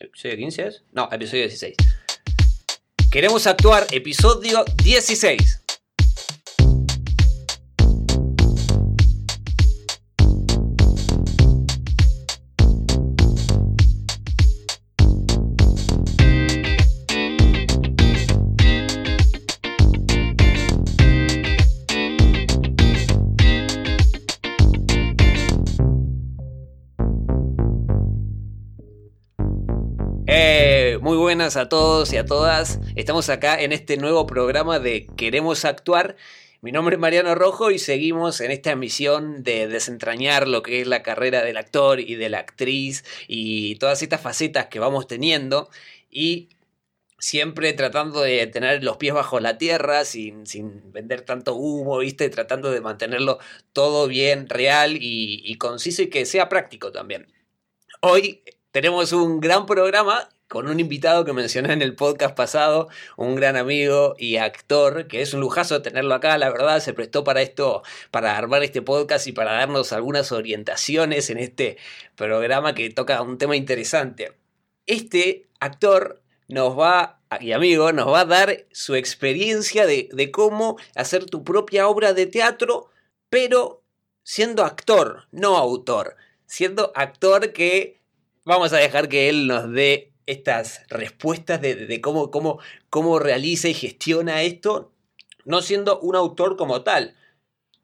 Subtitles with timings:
[0.00, 0.82] ¿Episodio 15 es?
[0.92, 1.74] No, episodio 16.
[3.12, 5.59] Queremos actuar, episodio 16.
[31.56, 32.78] A todos y a todas.
[32.94, 36.14] Estamos acá en este nuevo programa de Queremos Actuar.
[36.60, 40.86] Mi nombre es Mariano Rojo y seguimos en esta misión de desentrañar lo que es
[40.86, 45.70] la carrera del actor y de la actriz y todas estas facetas que vamos teniendo
[46.08, 46.50] y
[47.18, 52.30] siempre tratando de tener los pies bajo la tierra sin, sin vender tanto humo, ¿viste?
[52.30, 53.40] Tratando de mantenerlo
[53.72, 57.26] todo bien, real y conciso y que sea práctico también.
[58.02, 63.36] Hoy tenemos un gran programa con un invitado que mencioné en el podcast pasado, un
[63.36, 67.40] gran amigo y actor, que es un lujazo tenerlo acá, la verdad, se prestó para
[67.40, 71.78] esto, para armar este podcast y para darnos algunas orientaciones en este
[72.16, 74.32] programa que toca un tema interesante.
[74.86, 80.78] Este actor nos va, y amigo, nos va a dar su experiencia de, de cómo
[80.96, 82.90] hacer tu propia obra de teatro,
[83.28, 83.84] pero
[84.24, 86.16] siendo actor, no autor,
[86.46, 88.00] siendo actor que
[88.44, 93.74] vamos a dejar que él nos dé estas respuestas de, cómo, cómo, cómo realiza y
[93.74, 94.92] gestiona esto,
[95.44, 97.16] no siendo un autor como tal.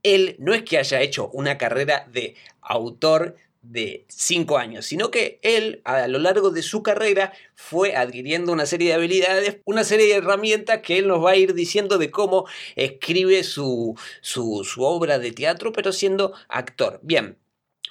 [0.02, 5.40] Él no es que haya hecho una carrera de autor de cinco años, sino que
[5.42, 10.06] él a lo largo de su carrera fue adquiriendo una serie de habilidades, una serie
[10.06, 15.18] de herramientas que él nos va a ir diciendo de cómo escribe su, su obra
[15.18, 17.00] de teatro, pero siendo actor.
[17.02, 17.38] Bien,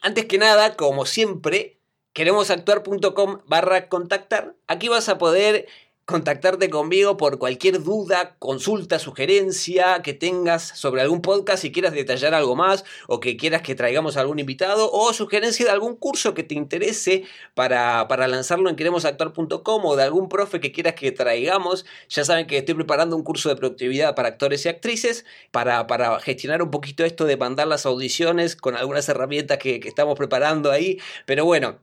[0.01, 1.75] antes que nada, como siempre,
[2.15, 4.55] queremosactuar.com barra contactar.
[4.67, 5.67] Aquí vas a poder
[6.05, 12.33] contactarte conmigo por cualquier duda, consulta, sugerencia que tengas sobre algún podcast, si quieras detallar
[12.33, 16.43] algo más o que quieras que traigamos algún invitado o sugerencia de algún curso que
[16.43, 17.23] te interese
[17.53, 21.85] para, para lanzarlo en queremosactuar.com o de algún profe que quieras que traigamos.
[22.07, 26.17] Ya saben que estoy preparando un curso de productividad para actores y actrices para, para
[26.21, 30.71] gestionar un poquito esto de mandar las audiciones con algunas herramientas que, que estamos preparando
[30.71, 30.99] ahí.
[31.25, 31.79] Pero bueno,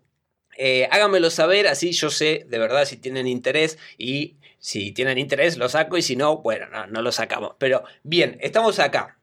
[0.56, 5.56] eh, háganmelo saber, así yo sé de verdad si tienen interés y si tienen interés
[5.56, 7.56] lo saco y si no, bueno, no, no lo sacamos.
[7.58, 9.18] Pero bien, estamos acá.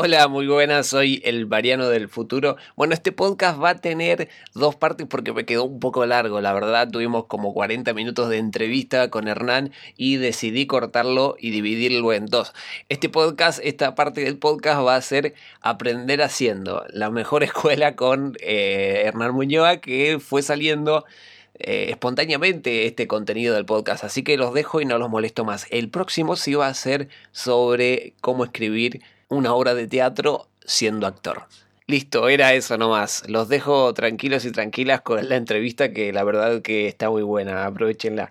[0.00, 2.56] Hola, muy buenas, soy el Mariano del futuro.
[2.76, 6.52] Bueno, este podcast va a tener dos partes porque me quedó un poco largo, la
[6.52, 6.88] verdad.
[6.88, 12.52] Tuvimos como 40 minutos de entrevista con Hernán y decidí cortarlo y dividirlo en dos.
[12.88, 18.36] Este podcast, esta parte del podcast va a ser Aprender haciendo, la mejor escuela con
[18.38, 21.06] eh, Hernán Muñoa que fue saliendo
[21.54, 25.66] eh, espontáneamente este contenido del podcast, así que los dejo y no los molesto más.
[25.70, 31.46] El próximo sí va a ser sobre cómo escribir una obra de teatro siendo actor.
[31.86, 33.22] Listo, era eso nomás.
[33.28, 37.64] Los dejo tranquilos y tranquilas con la entrevista que la verdad que está muy buena.
[37.64, 38.30] Aprovechenla.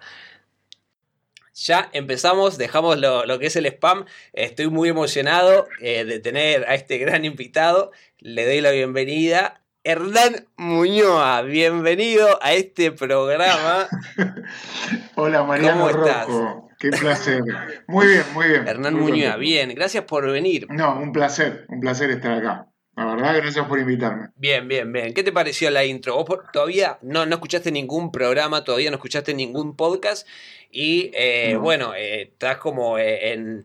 [1.55, 4.05] Ya empezamos, dejamos lo, lo que es el spam.
[4.33, 7.91] Estoy muy emocionado eh, de tener a este gran invitado.
[8.19, 9.63] Le doy la bienvenida.
[9.87, 13.87] Hernán Muñoa, bienvenido a este programa.
[15.15, 16.27] Hola Mariano ¿Cómo estás?
[16.27, 17.41] Rojo, qué placer.
[17.87, 18.67] Muy bien, muy bien.
[18.67, 19.39] Hernán Muy Muñoa, contento.
[19.39, 20.67] bien, gracias por venir.
[20.69, 22.67] No, un placer, un placer estar acá.
[22.97, 24.27] La verdad, gracias por invitarme.
[24.35, 25.13] Bien, bien, bien.
[25.13, 26.21] ¿Qué te pareció la intro?
[26.21, 30.27] Vos todavía no, no escuchaste ningún programa, todavía no escuchaste ningún podcast
[30.69, 31.61] y eh, No.
[31.61, 33.63] bueno, eh, estás como eh, en,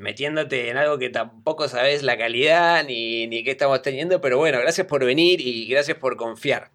[0.00, 4.58] metiéndote en algo que tampoco sabes la calidad ni, ni qué estamos teniendo, pero bueno,
[4.60, 6.70] gracias por venir y gracias por confiar.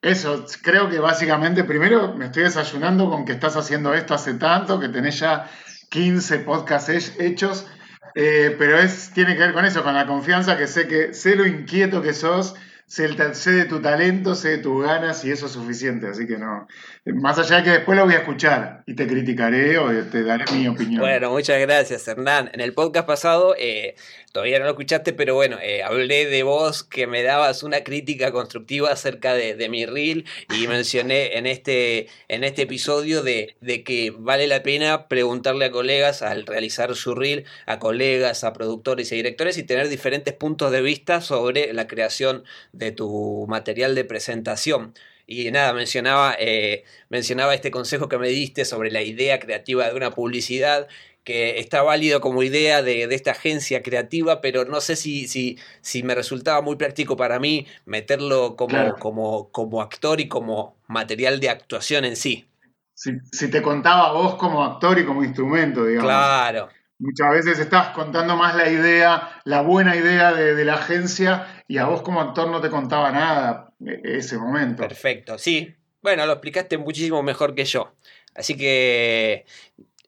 [0.00, 4.78] Eso, creo que básicamente, primero me estoy desayunando con que estás haciendo esto hace tanto,
[4.78, 5.50] que tenés ya
[5.90, 7.66] 15 podcasts he- hechos,
[8.14, 11.34] eh, pero es, tiene que ver con eso, con la confianza, que sé que sé
[11.34, 12.54] lo inquieto que sos,
[12.88, 16.38] sé, sé de tu talento, sé de tus ganas y eso es suficiente, así que
[16.38, 16.66] no.
[17.04, 20.44] Más allá de que después lo voy a escuchar y te criticaré o te daré
[20.52, 21.00] mi opinión.
[21.00, 22.50] Bueno, muchas gracias, Hernán.
[22.52, 23.94] En el podcast pasado, eh,
[24.32, 28.32] todavía no lo escuchaste, pero bueno, eh, hablé de vos que me dabas una crítica
[28.32, 30.24] constructiva acerca de, de mi reel
[30.58, 35.70] y mencioné en este, en este episodio de, de que vale la pena preguntarle a
[35.70, 40.72] colegas al realizar su reel, a colegas, a productores y directores y tener diferentes puntos
[40.72, 42.44] de vista sobre la creación
[42.77, 44.94] de tu material de presentación.
[45.26, 49.94] Y nada, mencionaba, eh, mencionaba este consejo que me diste sobre la idea creativa de
[49.94, 50.88] una publicidad
[51.28, 56.02] que está válido como idea de, esta agencia creativa, pero no sé si, si, si,
[56.02, 61.50] me resultaba muy práctico para mí meterlo como, como, como actor y como material de
[61.50, 62.48] actuación en sí.
[62.94, 66.08] Si, si, te contaba vos como actor y como instrumento, digamos.
[66.08, 66.70] Claro.
[66.98, 71.86] Muchas veces estás contando más la idea, la buena idea de, la agencia, y a
[71.86, 74.82] vos como actor no te contaba nada e, ese momento.
[74.82, 75.74] Perfecto, sí.
[76.02, 77.92] Bueno, lo explicaste muchísimo mejor que yo.
[78.34, 79.46] Así que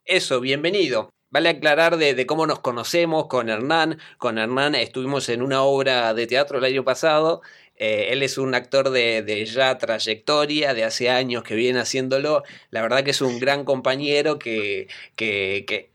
[0.04, 1.10] eso, bienvenido.
[1.30, 3.98] Vale aclarar de, cómo nos conocemos con Hernán.
[4.18, 7.40] Con Hernán estuvimos en una obra de teatro el año pasado
[7.80, 12.44] eh, él es un actor de, ya trayectoria, de hace años que viene haciéndolo.
[12.70, 15.89] La verdad que es un gran compañero que, que, que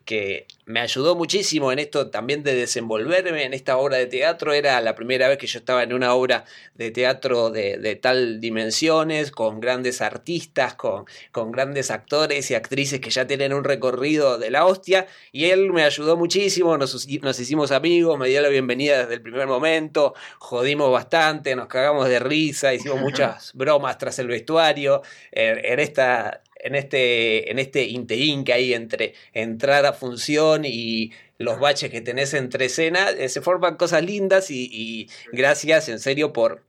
[0.66, 4.54] me ayudó muchísimo en esto también de desenvolverme en esta obra de teatro.
[4.54, 9.32] Era la primera vez que yo estaba en una obra de teatro de, tal dimensiones,
[9.32, 14.52] con grandes artistas, con, con, grandes actores y actrices que ya tienen un recorrido de
[14.52, 15.08] la hostia.
[15.32, 19.22] Y él me ayudó muchísimo, nos, nos hicimos amigos, me dio la bienvenida desde el
[19.22, 25.02] primer momento, jodimos bastante, nos cagamos de risa, hicimos muchas bromas tras el vestuario.
[25.32, 31.60] en esta en este, en este interín que hay entre entrar a función y los
[31.60, 36.64] baches que tenés entre escenas, eh, se forman cosas lindas y, gracias en serio por,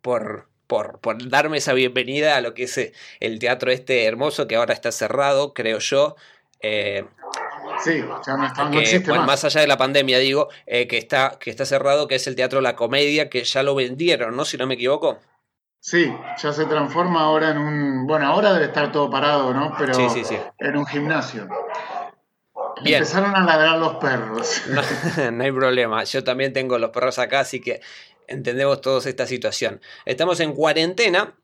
[0.00, 4.46] por, por, por, darme esa bienvenida a lo que es eh, el teatro este hermoso
[4.46, 6.14] que ahora está cerrado, creo yo.
[6.60, 7.04] Eh,
[7.82, 9.26] sí, ya no, está, existe más.
[9.26, 9.44] más.
[9.44, 12.76] allá de la pandemia, digo, que, está, que está cerrado, que es el Teatro La
[12.76, 14.44] Comedia, que ya lo vendieron, ¿no?
[14.44, 15.18] Si no me equivoco.
[15.84, 18.06] Sí, ya se transforma ahora en un.
[18.06, 19.74] Bueno, ahora debe estar todo parado, ¿no?
[19.76, 19.94] Pero
[20.60, 21.48] en un gimnasio.
[22.84, 24.62] Empezaron a ladrar los perros.
[25.32, 26.04] No, hay problema.
[26.04, 27.80] Yo también tengo los perros acá, así que
[28.28, 29.80] entendemos todos esta situación.
[30.04, 31.34] Estamos en cuarentena.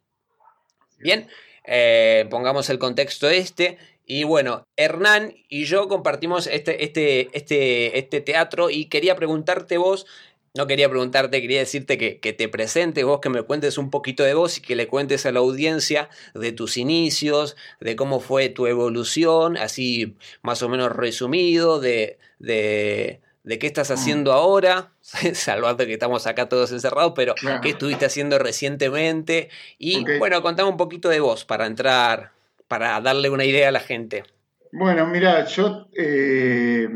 [1.00, 1.28] Bien,
[1.64, 3.76] eh, pongamos el contexto este.
[4.06, 10.06] Y bueno, Hernán y yo compartimos este, este, este, este teatro y quería preguntarte vos
[10.54, 14.34] no quería preguntarte, quería decirte que, te presentes vos, que me cuentes un poquito de
[14.34, 18.66] vos y que le cuentes a la audiencia de tus inicios, de cómo fue tu
[18.66, 23.92] evolución, así más o menos resumido, de, de, qué estás mm.
[23.92, 24.90] haciendo ahora,
[25.34, 29.50] salvando que estamos acá todos encerrados, pero qué estuviste haciendo recientemente.
[29.78, 32.32] Y bueno, contame un poquito de vos para entrar,
[32.68, 34.24] para darle una idea a la gente.
[34.70, 36.88] Bueno, mira, yo, eh,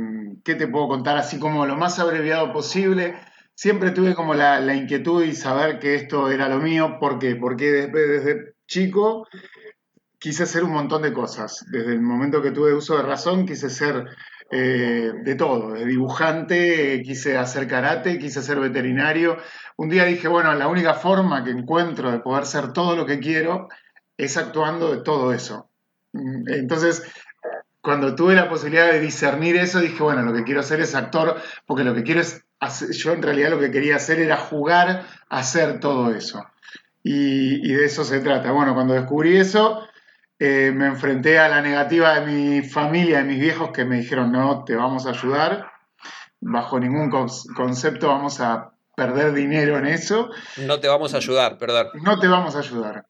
[0.44, 1.16] ¿qué te puedo contar?
[1.16, 3.14] Así como lo más abreviado posible
[3.62, 6.96] siempre tuve como la, inquietud y saber que esto era lo mío.
[6.98, 7.36] ¿Por qué?
[7.36, 9.28] Porque desde, chico
[10.18, 11.64] quise hacer un montón de cosas.
[11.70, 14.04] Desde el momento que tuve uso de razón, quise ser
[14.50, 19.36] eh, de todo, de dibujante, quise hacer karate, quise ser veterinario.
[19.76, 23.20] Un día dije, bueno, la única forma que encuentro de poder ser todo lo que
[23.20, 23.68] quiero
[24.16, 25.68] es actuando de todo eso.
[26.12, 27.04] Mm, entonces,
[27.80, 31.40] cuando tuve la posibilidad de discernir eso, dije, bueno, lo que quiero hacer es actor,
[31.64, 35.38] porque lo que quiero es yo en realidad lo que quería hacer era jugar a
[35.38, 36.44] hacer todo eso.
[37.02, 38.52] Y, de eso se trata.
[38.52, 39.86] Bueno, cuando descubrí eso,
[40.38, 44.30] eh, me enfrenté a la negativa de mi familia, de mis viejos, que me dijeron,
[44.30, 45.70] no, te vamos a ayudar.
[46.40, 50.30] Bajo ningún concepto vamos a perder dinero en eso.
[50.58, 51.88] No te vamos a ayudar, perdón.
[52.02, 53.06] No te vamos a ayudar.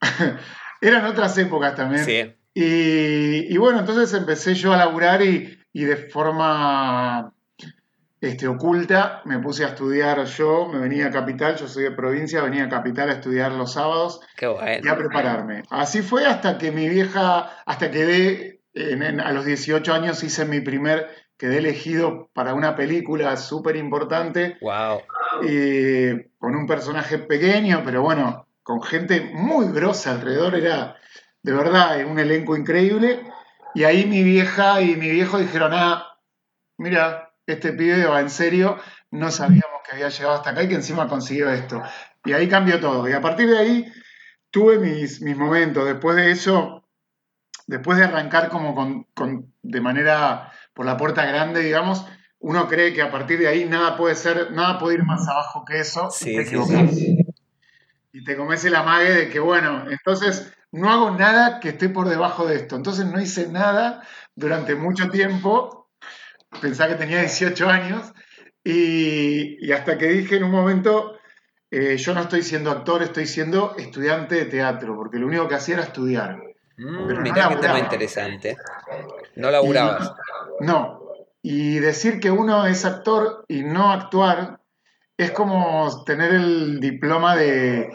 [0.80, 2.04] Eran otras épocas también.
[2.04, 2.34] Sí.
[2.54, 7.32] Y, bueno, entonces empecé yo a laburar y de forma
[8.22, 12.40] este, oculta, me puse a estudiar yo, me venía a Capital, yo soy de provincia,
[12.40, 15.64] venía a Capital a estudiar los sábados y a prepararme.
[15.70, 18.60] Así fue hasta que mi vieja, hasta que
[19.24, 24.56] a los 18 años hice mi primer, quedé elegido para una película súper importante.
[24.60, 25.00] Wow.
[26.38, 30.96] con un personaje pequeño, pero bueno, con gente muy grosa alrededor, era
[31.42, 33.20] de verdad un elenco increíble.
[33.74, 36.20] Y ahí mi vieja y mi viejo dijeron, ah,
[36.78, 38.78] mira, este pibe va en serio,
[39.10, 41.82] no sabíamos que había llegado hasta acá y que encima consiguió esto.
[42.24, 43.08] Y ahí cambió todo.
[43.08, 43.92] Y a partir de ahí
[44.50, 45.84] tuve mis, mis momentos.
[45.84, 46.84] Después de eso,
[47.66, 48.74] después de arrancar como
[49.14, 52.06] con, de manera por la puerta grande, digamos,
[52.38, 55.64] uno cree que a partir de ahí nada puede ser, nada puede ir más abajo
[55.64, 56.08] que eso.
[56.20, 56.96] y te equivocas.
[58.14, 62.08] Y te comes el amague de que, bueno, entonces no hago nada que esté por
[62.08, 62.76] debajo de esto.
[62.76, 64.02] Entonces no hice nada
[64.34, 65.81] durante mucho tiempo
[66.60, 68.12] pensaba que tenía 18 años
[68.64, 71.18] y, hasta que dije en un momento,
[71.70, 75.56] eh, yo no estoy siendo actor, estoy siendo estudiante de teatro, porque lo único que
[75.56, 76.36] hacía era estudiar.
[76.76, 78.56] Mm, pero mirá no tema interesante.
[79.36, 80.12] No laburabas.
[80.60, 81.00] no.
[81.42, 84.60] Y decir que uno es actor y no actuar
[85.16, 87.90] es como tener el diploma de,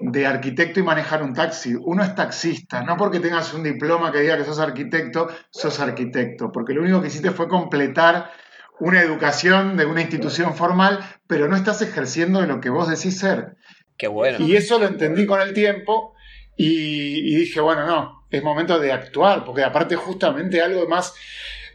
[0.00, 1.74] de arquitecto y manejar un taxi.
[1.74, 6.52] Uno es taxista, no porque tengas un diploma que diga que sos arquitecto, sos arquitecto,
[6.52, 8.30] porque lo único que hiciste fue completar
[8.78, 13.18] una educación de una institución formal, pero no estás ejerciendo de lo que vos decís
[13.18, 13.56] ser.
[13.96, 14.38] Qué bueno.
[14.44, 16.14] Y eso lo entendí con el tiempo
[16.56, 21.14] y, y dije, bueno, no, es momento de actuar, porque aparte justamente algo más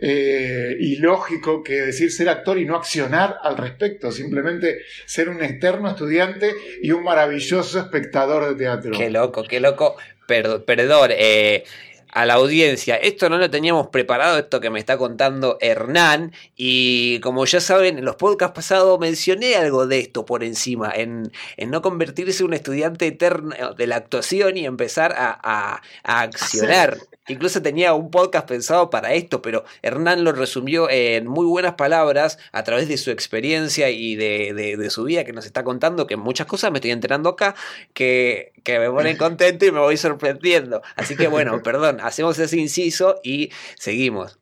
[0.02, 5.90] eh, ilógico que decir ser actor y no accionar al respecto, simplemente ser un externo
[5.90, 8.92] estudiante y un maravilloso espectador de teatro.
[8.98, 9.96] Qué loco, qué loco.
[10.26, 11.64] perdón, eh,
[12.12, 12.96] a la audiencia.
[12.96, 16.34] Esto no lo teníamos preparado, esto que me está contando Hernán.
[16.56, 21.32] Y como ya saben, en los podcasts pasados mencioné algo de esto por encima, en,
[21.68, 26.98] no convertirse en un estudiante eterno de la actuación y empezar a, a accionar.
[27.28, 32.40] Incluso tenía un podcast pensado para esto, pero Hernán lo resumió en muy buenas palabras
[32.52, 36.48] a través de su experiencia y de, su vida que nos está contando, que muchas
[36.48, 37.56] cosas me estoy enterando acá,
[37.94, 40.82] que, que me ponen contento y me voy sorprendiendo.
[40.96, 44.40] Así que bueno, perdón, hacemos ese inciso y seguimos.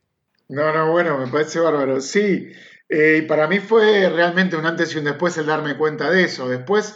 [0.48, 2.02] No, no, bueno, me parece bárbaro.
[2.02, 2.52] Sí,
[2.90, 6.50] eh, para mí fue realmente un antes y un después el darme cuenta de eso.
[6.50, 6.96] Después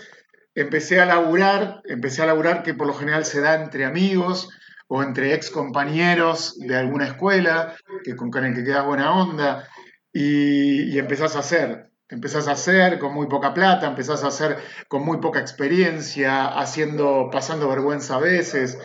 [0.56, 4.50] empecé a laburar, empecé a laburar que por lo general se da entre amigos
[4.88, 9.68] o entre ex compañeros de alguna escuela que, con el que quedas buena onda
[10.12, 11.90] y, empezás a hacer.
[12.10, 17.30] Empezás a hacer con muy poca plata, empezás a hacer con muy poca experiencia, haciendo,
[17.32, 18.78] pasando vergüenza a veces.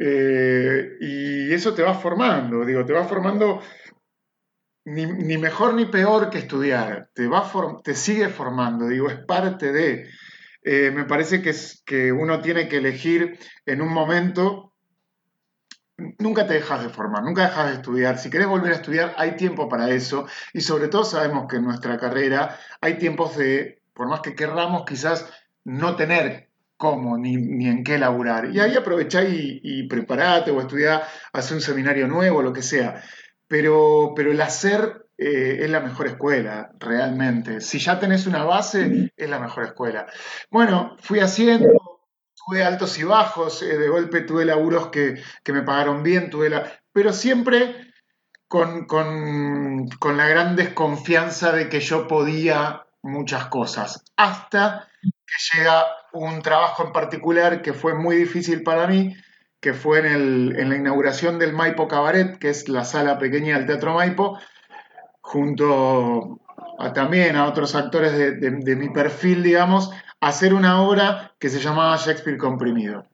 [0.00, 3.60] Eh, y eso te va formando, digo, te va formando
[4.84, 5.06] ni,
[5.38, 7.50] mejor ni peor que estudiar, te, va
[7.82, 10.08] te sigue formando, digo, es parte de...
[10.66, 14.74] Eh, me parece que, es, que uno tiene que elegir en un momento
[16.18, 18.18] nunca te dejas de formar, nunca dejas de estudiar.
[18.18, 20.26] Si querés volver a estudiar, hay tiempo para eso.
[20.52, 24.84] Y sobre todo sabemos que en nuestra carrera hay tiempos de, por más que querramos,
[24.84, 25.30] quizás
[25.64, 26.50] no tener
[26.84, 27.34] cómo ni,
[27.66, 28.50] en qué laburar.
[28.52, 33.02] Y ahí aprovechá y, y preparate o estudiá, hace un seminario nuevo, lo que sea.
[33.48, 37.62] Pero, pero el hacer eh, es la mejor escuela, realmente.
[37.62, 40.06] Si ya tenés una base, es la mejor escuela.
[40.50, 42.00] Bueno, fui haciendo,
[42.44, 46.70] tuve altos y bajos, eh, de golpe tuve laburos que, me pagaron bien, tuve la...
[46.92, 47.92] pero siempre
[48.48, 48.86] con,
[50.16, 54.88] la gran desconfianza de que yo podía muchas cosas, hasta
[55.34, 59.16] que llega un trabajo en particular que fue muy difícil para mí,
[59.60, 63.94] que fue en, la inauguración del Maipo Cabaret, que es la sala pequeña del Teatro
[63.94, 64.38] Maipo,
[65.20, 66.40] junto
[66.78, 71.96] a, también a otros actores de mi perfil, digamos, hacer una obra que se llamaba
[71.96, 73.06] Shakespeare comprimido.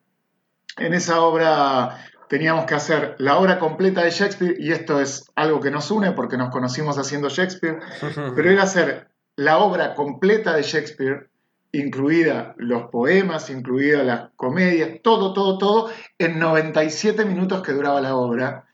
[0.77, 1.99] En esa obra
[2.29, 6.13] teníamos que hacer la obra completa de Shakespeare, y esto es algo que nos une
[6.13, 7.81] porque nos conocimos haciendo Shakespeare,
[8.37, 11.30] pero era hacer la obra completa de Shakespeare,
[11.73, 18.17] incluida los poemas, incluida las comedias, todo, todo, todo, en 97 minutos que duraba la
[18.17, 18.65] obra,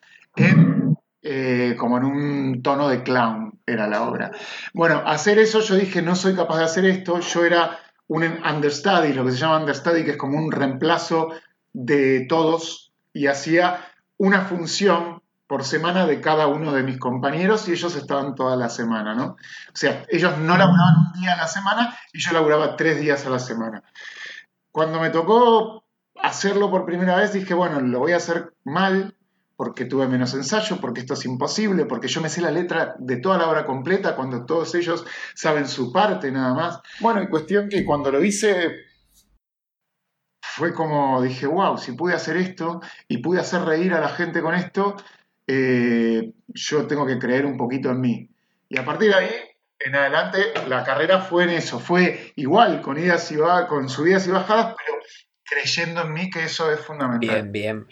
[1.23, 4.31] eh, como en un tono de clown era la obra.
[4.73, 9.13] Bueno, hacer eso yo dije, no soy capaz de hacer esto, yo era un understudy,
[9.13, 11.31] lo que se llama understudy, que es como un reemplazo
[11.73, 13.81] de todos, y hacía
[14.19, 18.69] una función por semana de cada uno de mis compañeros y ellos estaban toda la
[18.69, 19.25] semana, ¿no?
[19.27, 23.25] O sea, ellos no laburaban un día a la semana y yo laburaba tres días
[23.27, 23.83] a la semana.
[24.73, 25.85] Cuando me tocó
[26.21, 29.17] hacerlo por primera vez dije, bueno, lo voy a hacer mal,
[29.57, 33.17] porque tuve menos ensayo, porque esto es imposible, porque yo me sé la letra de
[33.17, 36.81] toda la obra completa cuando todos ellos saben su parte nada más.
[37.01, 38.85] Bueno, y cuestión que cuando lo hice
[40.43, 44.43] fue como dije, wow, si pude hacer esto y pude hacer reír a la gente
[44.43, 44.97] con esto,
[45.47, 48.29] eh, yo tengo que creer un poquito en mí.
[48.69, 49.31] Y a partir de ahí,
[49.79, 50.39] en adelante,
[50.69, 53.37] la carrera fue en eso, fue igual, con, idas y
[53.69, 54.99] con subidas y bajadas, pero
[55.45, 57.49] creyendo en mí que eso es fundamental.
[57.49, 57.87] Bien, bien.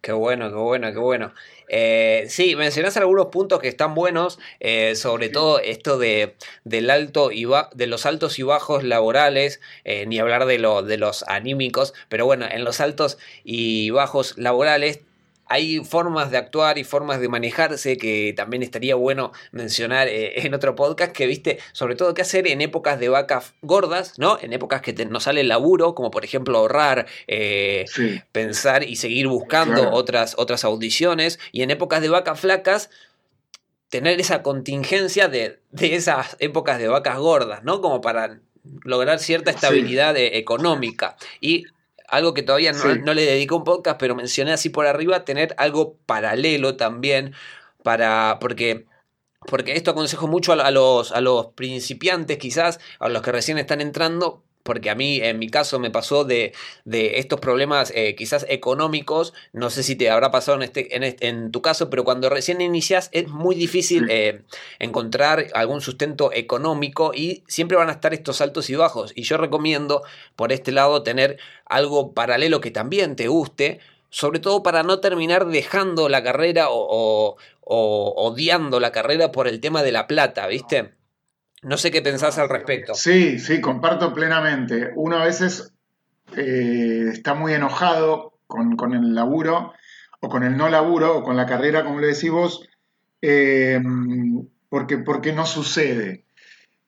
[0.00, 1.34] Qué bueno, qué bueno, qué bueno.
[1.68, 7.30] Eh, sí, mencionás algunos puntos que están buenos, eh, sobre todo esto de, del alto
[7.30, 11.92] y de los altos y bajos laborales, eh, ni hablar de, lo, de los anímicos,
[12.08, 15.00] pero bueno, en los altos y bajos laborales
[15.50, 20.54] hay formas de actuar y formas de manejarse que también estaría bueno mencionar eh, en
[20.54, 24.38] otro podcast que viste, sobre todo qué hacer en épocas de vacas gordas, ¿no?
[24.40, 27.84] En épocas que no sale el laburo, como por ejemplo ahorrar, eh,
[28.30, 32.88] pensar y seguir buscando otras, otras audiciones, y en épocas de vacas flacas,
[33.88, 37.80] tener esa contingencia de, esas épocas de vacas gordas, ¿no?
[37.80, 38.38] Como para
[38.84, 41.16] lograr cierta estabilidad eh, económica.
[41.40, 41.64] Y
[42.10, 45.96] algo que todavía no, le dedico un podcast, pero mencioné así por arriba, tener algo
[46.06, 47.34] paralelo también
[47.82, 48.86] para, porque
[49.46, 53.80] porque esto aconsejo mucho a, los, a los principiantes quizás, a los que recién están
[53.80, 56.52] entrando, porque a mí en mi caso me pasó de,
[56.84, 61.16] de estos problemas eh, quizás económicos, no sé si te habrá pasado en, este, en,
[61.20, 64.42] en tu caso, pero cuando recién inicias es muy difícil eh,
[64.78, 69.12] encontrar algún sustento económico y siempre van a estar estos altos y bajos.
[69.14, 70.02] Y yo recomiendo
[70.36, 75.46] por este lado tener algo paralelo que también te guste, sobre todo para no terminar
[75.46, 80.99] dejando la carrera o, o odiando la carrera por el tema de la plata, ¿viste?
[81.62, 82.94] No sé qué pensás al respecto.
[82.94, 84.92] Sí, sí, comparto plenamente.
[84.94, 85.72] Uno a veces
[86.36, 89.74] eh, está muy enojado con, con, el laburo
[90.20, 92.66] o con el no laburo o con la carrera, como le decís vos,
[93.20, 93.80] eh,
[94.68, 96.24] porque, porque no sucede.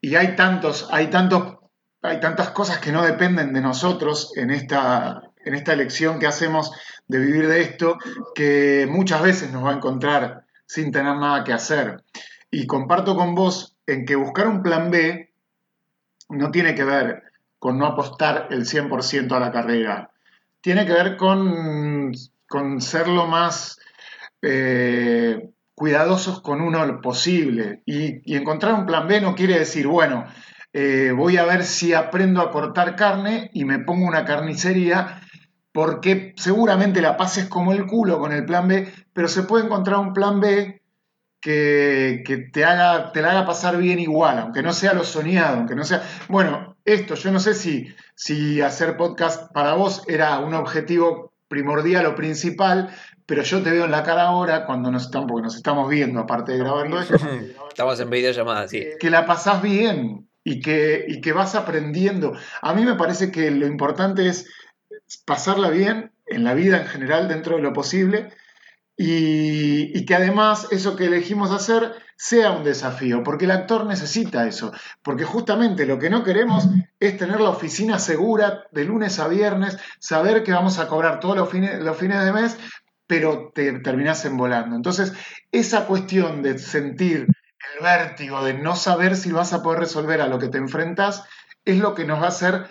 [0.00, 1.58] Y hay tantos, hay tantos,
[2.00, 6.72] hay tantas cosas que no dependen de nosotros en esta, en esta elección que hacemos
[7.08, 7.98] de vivir de esto,
[8.34, 12.02] que muchas veces nos va a encontrar sin tener nada que hacer.
[12.50, 15.30] Y comparto con vos en que buscar un plan B
[16.28, 17.22] no tiene que ver
[17.58, 20.10] con no apostar el 100% a la carrera,
[20.60, 22.12] tiene que ver con,
[22.48, 23.78] con ser lo más
[24.40, 27.82] eh, cuidadosos con uno posible.
[27.86, 30.26] Y, encontrar un plan B no quiere decir, bueno,
[30.72, 35.20] eh, voy a ver si aprendo a cortar carne y me pongo una carnicería,
[35.72, 39.98] porque seguramente la pases como el culo con el plan B, pero se puede encontrar
[39.98, 40.81] un plan B
[41.42, 45.74] que, te, haga, te la haga pasar bien igual, aunque no sea lo soñado, aunque
[45.74, 46.02] no sea...
[46.28, 52.06] Bueno, esto, yo no sé si, si hacer podcast para vos era un objetivo primordial
[52.06, 52.90] o principal,
[53.26, 56.20] pero yo te veo en la cara ahora, cuando nos estamos, porque nos estamos viendo,
[56.20, 57.16] aparte de grabando esto.
[57.68, 58.84] Estamos en videollamada, sí.
[59.00, 62.34] Que la pasás bien y que, y que vas aprendiendo.
[62.60, 64.46] A mí me parece que lo importante es
[65.24, 68.30] pasarla bien en la vida en general, dentro de lo posible,
[69.04, 74.72] y, que además eso que elegimos hacer sea un desafío, porque el actor necesita eso,
[75.02, 76.68] porque justamente lo que no queremos
[77.00, 81.36] es tener la oficina segura de lunes a viernes, saber que vamos a cobrar todos
[81.36, 82.56] los fines, los fines de mes,
[83.08, 84.76] pero te terminás volando.
[84.76, 85.12] Entonces,
[85.50, 90.28] esa cuestión de sentir el vértigo, de no saber si vas a poder resolver a
[90.28, 91.24] lo que te enfrentas,
[91.64, 92.66] es lo que nos va a hacer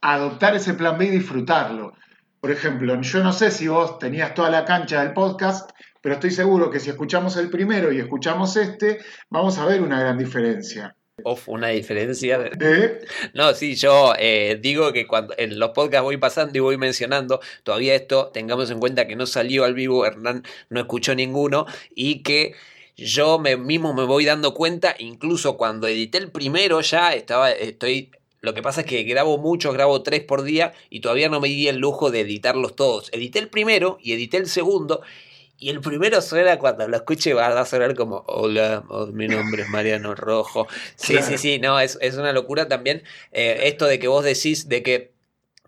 [0.00, 1.92] adoptar ese plan B y disfrutarlo.
[2.40, 6.30] Por ejemplo, yo no sé si vos tenías toda la cancha del podcast, pero estoy
[6.30, 8.98] seguro que si escuchamos el primero y escuchamos este,
[9.30, 10.94] vamos a ver una gran diferencia.
[11.24, 12.50] Uf, una diferencia.
[12.60, 13.00] ¿Eh?
[13.34, 17.40] No, sí, yo eh, digo que cuando en los podcasts voy pasando y voy mencionando,
[17.64, 22.22] todavía esto, tengamos en cuenta que no salió al vivo, Hernán no escuchó ninguno y
[22.22, 22.54] que
[22.96, 28.10] yo me, mismo me voy dando cuenta, incluso cuando edité el primero ya estaba, estoy
[28.40, 31.48] lo que pasa es que grabo mucho, grabo tres por día y todavía no me
[31.48, 33.10] di el lujo de editarlos todos.
[33.12, 35.02] Edité el primero y edité el segundo.
[35.60, 39.62] Y el primero suena cuando lo escuche va a sonar como, hola, oh, mi nombre
[39.62, 40.68] es Mariano Rojo.
[40.94, 44.68] Sí, sí, sí, no, es, es una locura también eh, esto de que vos decís
[44.68, 45.17] de que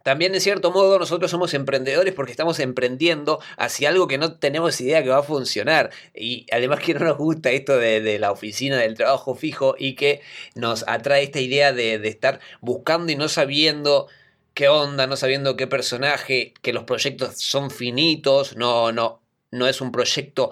[0.03, 4.81] también, en cierto modo, nosotros somos emprendedores porque estamos emprendiendo hacia algo que no tenemos
[4.81, 5.91] idea que va a funcionar.
[6.15, 10.23] Y además que no nos gusta esto de, la oficina del trabajo fijo y que
[10.55, 14.09] nos atrae esta idea de, de estar buscando y no sabiendo
[14.55, 19.81] qué onda, no sabiendo qué personaje, que los proyectos son finitos, no, no, no es
[19.81, 20.51] un proyecto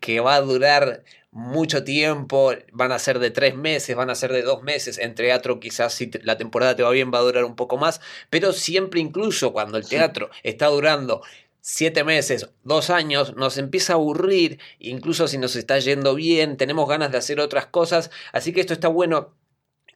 [0.00, 1.04] que va a durar
[1.36, 5.14] mucho tiempo, van a ser de tres meses, van a ser de dos meses, en
[5.14, 8.54] teatro quizás si la temporada te va bien va a durar un poco más, pero
[8.54, 11.20] siempre incluso cuando el teatro está durando
[11.60, 16.88] siete meses, dos años, nos empieza a aburrir, incluso si nos está yendo bien, tenemos
[16.88, 19.34] ganas de hacer otras cosas, así que esto está bueno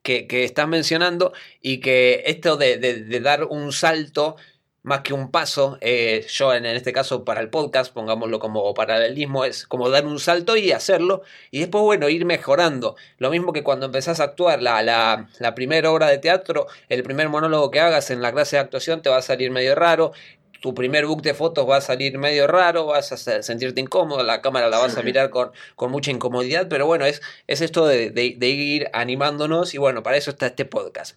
[0.02, 4.36] que, que estás mencionando y que esto de, de dar un salto
[4.82, 9.44] más que un paso, eh, yo en, este caso para el podcast, pongámoslo como paralelismo,
[9.44, 12.96] es como dar un salto y hacerlo, y después, bueno, ir mejorando.
[13.18, 17.02] Lo mismo que cuando empezás a actuar, la, la, la primera obra de teatro, el
[17.02, 20.12] primer monólogo que hagas en la clase de actuación te va a salir medio raro,
[20.60, 24.42] tu primer book de fotos va a salir medio raro, vas a sentirte incómodo, la
[24.42, 28.10] cámara la vas a mirar con, con mucha incomodidad, pero bueno, es, es esto de,
[28.10, 31.16] de ir animándonos y bueno, para eso está este podcast.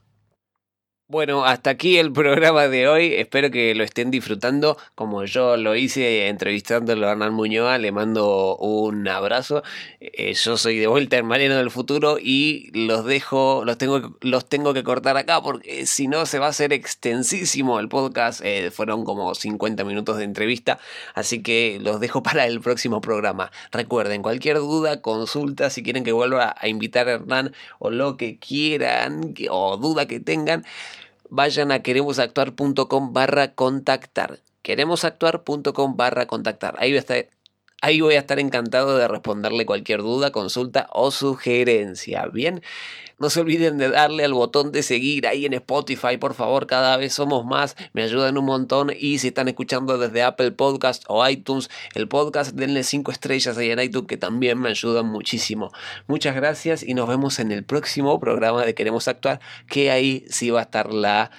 [1.13, 3.13] Bueno, hasta aquí el programa de hoy.
[3.13, 7.79] Espero que lo estén disfrutando como yo lo hice entrevistándolo a Hernán Muñoz.
[7.79, 9.61] Le mando un abrazo.
[9.99, 14.49] Eh, yo soy de vuelta en Mariano del Futuro y los dejo, los tengo, los
[14.49, 18.41] tengo que cortar acá porque si no se va a hacer extensísimo el podcast.
[18.43, 20.79] Eh, fueron como 50 minutos de entrevista,
[21.13, 23.51] así que los dejo para el próximo programa.
[23.71, 28.39] Recuerden, cualquier duda, consulta, si quieren que vuelva a invitar a Hernán o lo que
[28.39, 30.65] quieran o duda que tengan
[31.33, 34.39] vayan a queremosactuar.com barra contactar.
[34.61, 36.75] Queremosactuar.com barra contactar.
[36.77, 37.25] Ahí va, a estar,
[37.85, 42.25] Ahí voy a estar encantado de responderle cualquier duda, consulta o sugerencia.
[42.31, 42.61] Bien,
[43.19, 46.95] no se olviden de darle al botón de seguir ahí en Spotify, por favor, cada
[46.95, 51.27] vez somos más, me ayudan un montón y si están escuchando desde Apple Podcast o
[51.27, 55.73] iTunes, el podcast denle 5 estrellas ahí en iTunes que también me ayudan muchísimo.
[56.07, 60.51] Muchas gracias y nos vemos en el próximo programa de Queremos Actuar, que ahí sí
[60.51, 61.31] va a estar la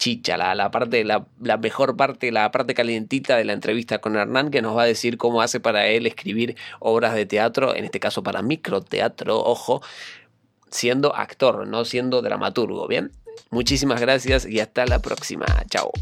[0.00, 4.16] chicha, la, la parte, la, la, mejor parte, la parte calientita de la entrevista con
[4.16, 7.84] Hernán, que nos va a decir cómo hace para él escribir obras de teatro, en
[7.84, 9.82] este caso para microteatro, ojo,
[10.70, 13.12] siendo actor, no siendo dramaturgo, ¿bien?
[13.50, 15.44] Muchísimas gracias y hasta la próxima.
[15.68, 15.92] Chao.